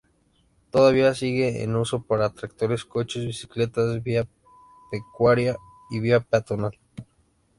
Todavía 0.71 1.13
sigue 1.13 1.61
en 1.61 1.75
uso 1.75 2.01
para 2.01 2.31
tractores, 2.31 2.85
coches, 2.85 3.23
bicicletas, 3.23 4.01
vía 4.01 4.27
pecuaria 4.89 5.57
y 5.91 5.99
vía 5.99 6.21
peatonal. 6.21 6.75